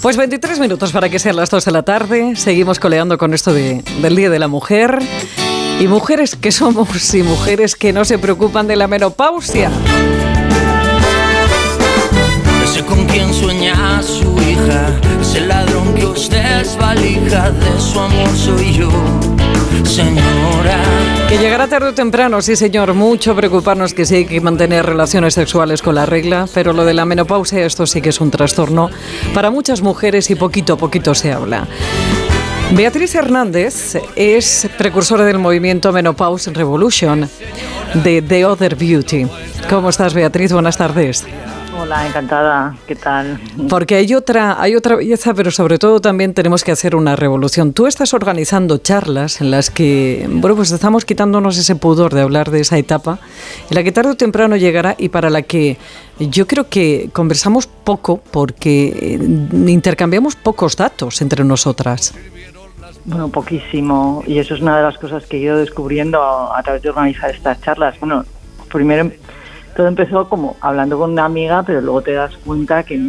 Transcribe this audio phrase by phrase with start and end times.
[0.00, 2.36] Pues 23 minutos para que sean las 2 de la tarde.
[2.36, 4.98] Seguimos coleando con esto de, del Día de la Mujer.
[5.80, 9.70] Y mujeres que somos y mujeres que no se preocupan de la menopausia.
[12.62, 14.86] Ese con quien sueña su hija,
[15.20, 18.90] ese ladrón que usted es valija, de su amor soy yo,
[19.84, 21.17] señora.
[21.28, 25.34] Que llegará tarde o temprano, sí señor, mucho preocuparnos que sí hay que mantener relaciones
[25.34, 28.88] sexuales con la regla, pero lo de la menopausia, esto sí que es un trastorno
[29.34, 31.68] para muchas mujeres y poquito a poquito se habla.
[32.72, 37.28] Beatriz Hernández es precursora del movimiento Menopause Revolution
[37.92, 39.26] de The Other Beauty.
[39.68, 40.52] ¿Cómo estás, Beatriz?
[40.52, 41.26] Buenas tardes.
[41.80, 42.76] Hola, encantada.
[42.88, 43.38] ¿Qué tal?
[43.68, 47.72] Porque hay otra, hay otra belleza, pero sobre todo también tenemos que hacer una revolución.
[47.72, 52.50] Tú estás organizando charlas en las que, bueno, pues estamos quitándonos ese pudor de hablar
[52.50, 53.20] de esa etapa,
[53.70, 55.76] en la que tarde o temprano llegará y para la que
[56.18, 62.12] yo creo que conversamos poco porque eh, intercambiamos pocos datos entre nosotras.
[63.04, 64.22] Bueno, poquísimo.
[64.26, 67.30] Y eso es una de las cosas que he ido descubriendo a, través de organizar
[67.30, 67.98] estas charlas.
[68.00, 68.24] Bueno,
[68.70, 69.10] primero
[69.76, 73.00] todo empezó como hablando con una amiga, pero luego te das cuenta que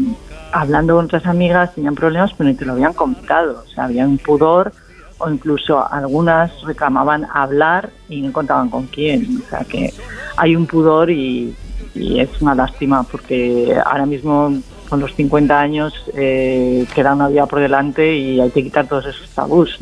[0.52, 3.64] hablando con otras amigas tenían problemas, pero ni te lo habían contado.
[3.66, 4.72] O sea, había un pudor
[5.18, 9.42] o incluso algunas reclamaban hablar y no contaban con quién.
[9.46, 9.94] O sea, que
[10.38, 11.56] hay un pudor y,
[11.96, 14.54] es una lástima porque ahora mismo
[14.90, 19.08] con los 50 años eh, queda una vida por delante y hay que quitar todos
[19.08, 19.80] esos tabús.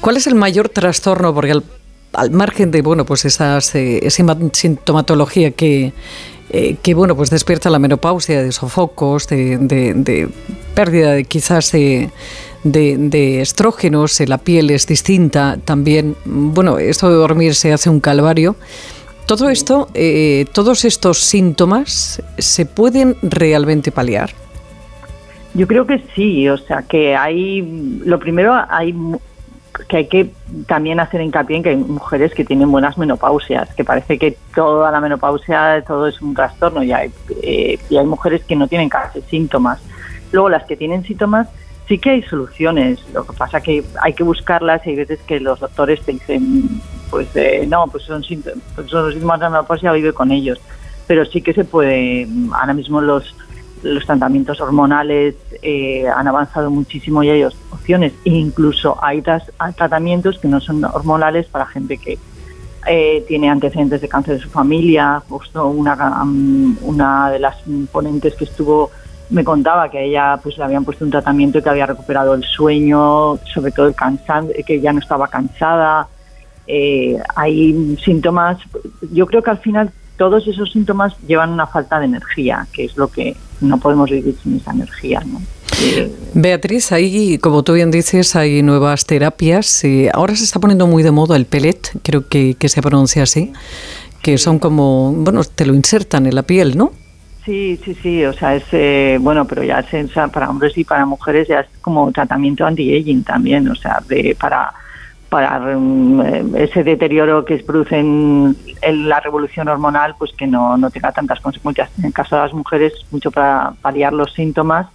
[0.00, 1.34] ¿Cuál es el mayor trastorno?
[2.30, 5.92] Margen de bueno, pues esas, eh, esa sintomatología que,
[6.50, 10.28] eh, que bueno, pues despierta la menopausia, de sofocos, de,
[10.74, 12.10] pérdida de quizás de,
[12.64, 18.56] de, estrógenos, la piel es distinta, también, bueno, esto de dormir se hace un calvario.
[19.26, 24.30] Todo esto, eh, todos estos síntomas, ¿se pueden realmente paliar?
[25.52, 28.94] Yo creo que sí, o sea, que hay, lo primero, hay
[29.86, 30.32] que hay que
[30.66, 34.90] también hacer hincapié en que hay mujeres que tienen buenas menopausias, que parece que toda
[34.90, 37.10] la menopausia, todo es un trastorno y hay,
[37.42, 39.80] eh, y hay mujeres que no tienen casi síntomas.
[40.32, 41.48] Luego las que tienen síntomas
[41.86, 45.40] sí que hay soluciones, lo que pasa que hay que buscarlas y hay veces que
[45.40, 48.22] los doctores te dicen, pues eh, no, pues son,
[48.74, 50.60] pues son los síntomas de la menopausia, vive con ellos.
[51.06, 53.34] Pero sí que se puede, ahora mismo los,
[53.82, 58.12] los tratamientos hormonales eh, han avanzado muchísimo y hay opciones.
[58.24, 62.18] E incluso hay, tratamientos que no son hormonales para gente que
[62.86, 65.22] eh, tiene antecedentes de cáncer de su familia.
[65.28, 66.24] Justo una,
[66.82, 67.56] una de las
[67.92, 68.90] ponentes que estuvo
[69.30, 72.44] me contaba que a ella pues le habían puesto un tratamiento que había recuperado el
[72.44, 76.08] sueño, sobre todo el cansancio, que ya no estaba cansada.
[76.66, 78.58] Eh, hay síntomas,
[79.12, 82.96] yo creo que al final todos esos síntomas llevan una falta de energía, que es
[82.96, 85.22] lo que no podemos vivir sin esa energía.
[85.24, 85.40] ¿no?
[85.80, 89.82] Eh, Beatriz, ahí, como tú bien dices, hay nuevas terapias.
[90.12, 93.52] ahora se está poniendo muy de moda el pellet, creo que, que se pronuncia así,
[94.20, 96.92] que son como, bueno, te lo insertan en la piel, ¿no?
[97.44, 101.06] Sí, sí, sí, o sea, es, eh, bueno, pero ya es, para hombres y para
[101.06, 104.70] mujeres ya es como tratamiento anti-aging también, o sea, de, para,
[105.28, 110.90] para mm, eh, ese deterioro que produce en, la revolución hormonal, pues que no, no
[110.90, 111.90] tenga tantas consecuencias.
[111.98, 114.86] En el caso de las mujeres, mucho para paliar los síntomas.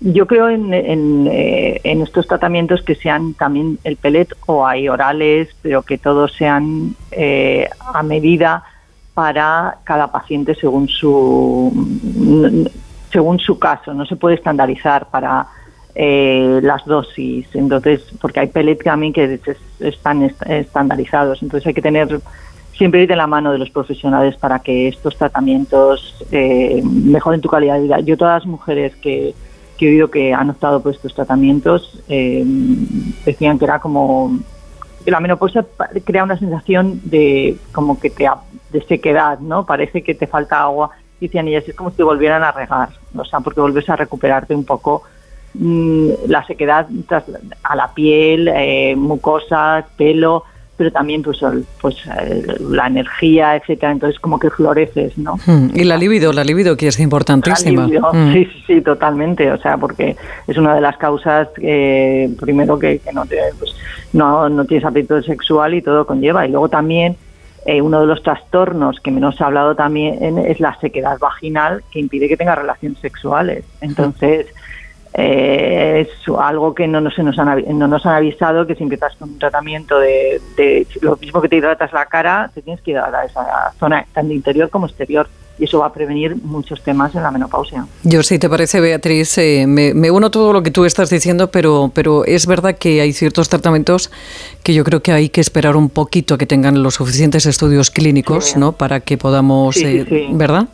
[0.00, 4.88] Yo creo en, en, eh, en estos tratamientos que sean también el pellet o hay
[4.88, 6.96] orales, pero que todos sean
[7.94, 8.64] a medida
[9.14, 11.70] para cada paciente según su
[13.12, 13.94] según su caso.
[13.94, 15.46] No se puede estandarizar para
[15.94, 17.46] eh, las dosis.
[17.54, 19.40] Entonces, porque hay pellets también que
[19.80, 21.42] están estandarizados.
[21.42, 22.20] Entonces hay que tener
[22.76, 27.48] siempre ir de la mano de los profesionales para que estos tratamientos eh, mejoren tu
[27.48, 28.00] calidad de vida.
[28.00, 29.34] Yo todas las mujeres que,
[29.76, 32.42] que he oído que han optado por estos tratamientos eh,
[33.24, 34.38] decían que era como
[35.06, 35.66] la menopausia
[36.04, 38.28] crea una sensación de como que te
[38.70, 39.66] de sequedad, ¿no?
[39.66, 40.90] Parece que te falta agua.
[41.20, 44.54] Dicen ellas, es como si te volvieran a regar, o sea, porque vuelves a recuperarte
[44.54, 45.02] un poco
[45.54, 46.86] la sequedad
[47.62, 50.44] a la piel, eh, mucosas, pelo,
[50.76, 51.38] pero también pues,
[51.80, 53.92] pues eh, la energía, etcétera.
[53.92, 55.36] Entonces como que floreces, ¿no?
[55.46, 57.86] Hmm, y la libido, la libido que es importantísima.
[57.86, 58.32] Hmm.
[58.32, 59.50] Sí, sí, sí, totalmente.
[59.52, 60.16] O sea, porque
[60.46, 63.74] es una de las causas eh, primero que, no te, pues,
[64.12, 66.46] no, no tienes apetito sexual y todo conlleva.
[66.46, 67.16] Y luego también
[67.64, 72.00] eh, uno de los trastornos que menos ha hablado también es la sequedad vaginal que
[72.00, 73.64] impide que tenga relaciones sexuales.
[73.80, 74.46] Entonces,
[75.14, 79.14] eh, es algo que no nos, nos han, no nos han avisado que si empiezas
[79.16, 80.40] con un tratamiento de,
[81.02, 84.32] lo mismo que te hidratas la cara, te tienes que ir a esa zona, tanto
[84.32, 85.28] interior como exterior.
[85.58, 87.86] y eso va a prevenir muchos temas en la menopausia.
[88.04, 91.90] Yo, si te parece, Beatriz, eh, me, uno todo lo que tú estás diciendo, pero,
[91.94, 94.10] pero es verdad que hay ciertos tratamientos
[94.62, 97.90] que yo creo que hay que esperar un poquito a que tengan los suficientes estudios
[97.90, 98.72] clínicos, ¿no?
[98.72, 100.68] Para que podamos, eh, ¿verdad?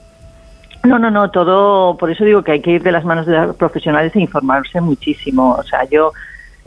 [0.88, 3.37] No, no, no, todo, por eso digo que hay que ir de las manos de
[3.37, 5.55] los profesionales e informarse muchísimo.
[5.58, 6.12] O sea, yo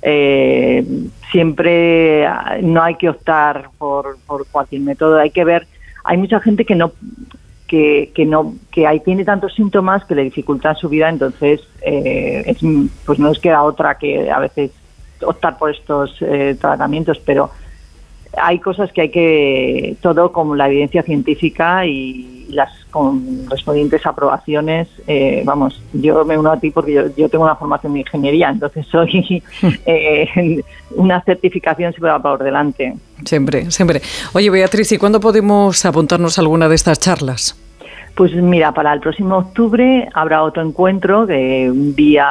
[0.04, 0.86] eh,
[1.32, 2.28] siempre
[2.62, 5.66] no hay que optar por, por cualquier método, hay que ver,
[6.04, 6.92] hay mucha gente que no
[7.68, 12.44] que, que no que ahí tiene tantos síntomas que le dificultan su vida, entonces eh,
[12.46, 12.58] es,
[13.04, 14.70] pues no es queda otra que a veces
[15.24, 17.50] optar por estos eh, tratamientos, pero
[18.38, 25.42] hay cosas que hay que, todo como la evidencia científica y las correspondientes aprobaciones, eh,
[25.46, 29.42] vamos, yo me uno a ti porque yo, tengo una formación de ingeniería, entonces soy
[29.86, 30.62] eh,
[30.96, 32.94] una certificación siempre va por delante.
[33.24, 34.02] Siempre, siempre.
[34.34, 37.58] Oye, Beatriz, ¿y cuándo podemos apuntarnos a alguna de estas charlas?
[38.16, 42.28] Pues mira, para el próximo octubre habrá otro encuentro de un día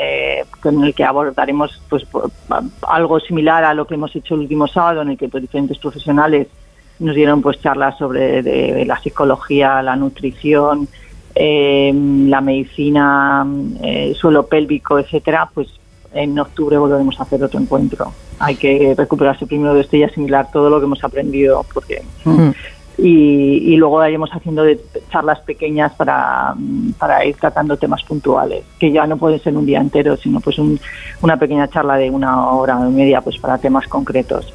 [0.00, 2.06] eh, con el que abordaremos pues
[2.82, 5.76] algo similar a lo que hemos hecho el último sábado, en el que pues, diferentes
[5.78, 6.46] profesionales
[7.00, 10.86] nos dieron pues charlas sobre la psicología, la nutrición,
[11.34, 13.44] eh, la medicina,
[13.82, 15.68] eh, suelo pélvico, etcétera, pues
[16.12, 18.12] en octubre volveremos a hacer otro encuentro.
[18.38, 22.50] Hay que recuperarse primero de este y asimilar todo lo que hemos aprendido, porque mm
[22.98, 24.80] y, luego iremos haciendo de
[25.10, 26.54] charlas pequeñas para,
[26.98, 30.56] para, ir tratando temas puntuales, que ya no pueden ser un día entero, sino pues
[30.58, 34.52] una pequeña charla de una hora y media pues para temas concretos.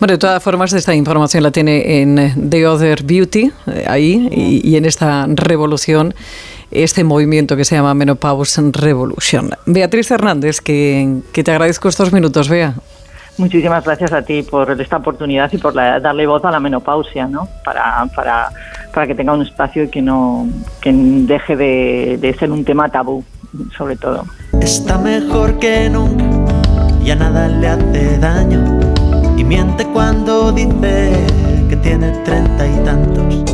[0.00, 4.76] Bueno, de todas formas, esta información la tiene en The Other Beauty, eh, ahí, y,
[4.76, 6.14] en esta revolución
[6.70, 9.50] este movimiento que se llama Menopause Revolution.
[9.64, 12.74] Beatriz Hernández, que, que te agradezco estos minutos, Bea.
[13.38, 17.48] Muchísimas gracias a ti por esta oportunidad y por darle voz a la menopausia, ¿no?
[17.64, 18.50] Para, para,
[18.92, 20.48] para que tenga un espacio y que no
[20.80, 23.24] que deje de, de ser un tema tabú,
[23.76, 24.24] sobre todo.
[24.60, 26.24] Está mejor que nunca,
[27.04, 28.80] ya nada le hace daño
[29.36, 31.12] y miente cuando dice
[31.68, 33.47] que tiene treinta y tantos.